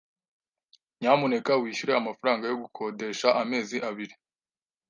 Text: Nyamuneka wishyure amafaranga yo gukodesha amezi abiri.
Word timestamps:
Nyamuneka 0.99 1.51
wishyure 1.61 1.93
amafaranga 1.95 2.43
yo 2.47 2.57
gukodesha 2.63 3.27
amezi 3.41 3.77
abiri. 3.89 4.15